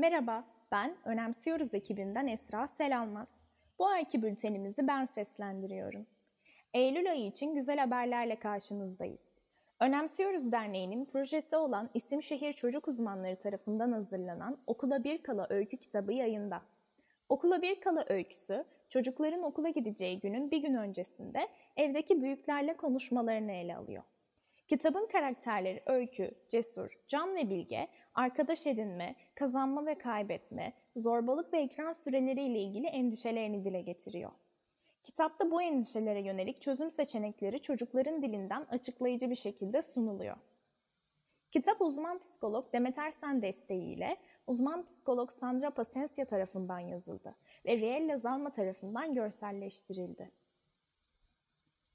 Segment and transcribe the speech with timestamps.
[0.00, 3.44] Merhaba, ben Önemsiyoruz ekibinden Esra Selalmaz.
[3.78, 6.06] Bu ayki bültenimizi ben seslendiriyorum.
[6.74, 9.40] Eylül ayı için güzel haberlerle karşınızdayız.
[9.80, 16.12] Önemsiyoruz Derneği'nin projesi olan İsim Şehir Çocuk Uzmanları tarafından hazırlanan Okula Bir Kala öykü kitabı
[16.12, 16.62] yayında.
[17.28, 23.76] Okula Bir Kala öyküsü, çocukların okula gideceği günün bir gün öncesinde evdeki büyüklerle konuşmalarını ele
[23.76, 24.02] alıyor.
[24.70, 31.92] Kitabın karakterleri Öykü, Cesur, Can ve Bilge, arkadaş edinme, kazanma ve kaybetme, zorbalık ve ekran
[31.92, 34.30] süreleriyle ilgili endişelerini dile getiriyor.
[35.02, 40.36] Kitapta bu endişelere yönelik çözüm seçenekleri çocukların dilinden açıklayıcı bir şekilde sunuluyor.
[41.50, 44.16] Kitap uzman psikolog Demet Ersen desteğiyle
[44.46, 47.34] uzman psikolog Sandra Pasensia tarafından yazıldı
[47.66, 50.30] ve Riella Zalma tarafından görselleştirildi.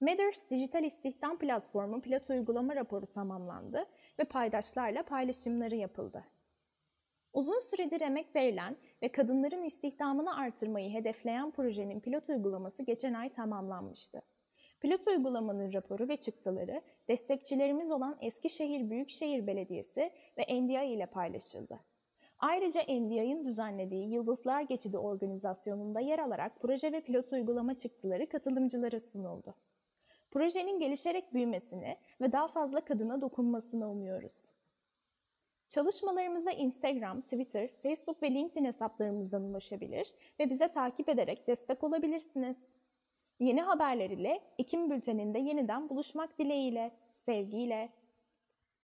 [0.00, 3.86] Matters Dijital İstihdam Platformu pilot uygulama raporu tamamlandı
[4.18, 6.24] ve paydaşlarla paylaşımları yapıldı.
[7.32, 14.22] Uzun süredir emek verilen ve kadınların istihdamını artırmayı hedefleyen projenin pilot uygulaması geçen ay tamamlanmıştı.
[14.84, 21.80] Pilot uygulamanın raporu ve çıktıları destekçilerimiz olan Eskişehir Büyükşehir Belediyesi ve NDI ile paylaşıldı.
[22.38, 29.54] Ayrıca NDI'nin düzenlediği Yıldızlar Geçidi organizasyonunda yer alarak proje ve pilot uygulama çıktıları katılımcılara sunuldu.
[30.30, 34.52] Projenin gelişerek büyümesini ve daha fazla kadına dokunmasını umuyoruz.
[35.68, 42.56] Çalışmalarımıza Instagram, Twitter, Facebook ve LinkedIn hesaplarımızdan ulaşabilir ve bize takip ederek destek olabilirsiniz.
[43.40, 47.88] Yeni haberler ile Ekim Bülteni'nde yeniden buluşmak dileğiyle, sevgiyle,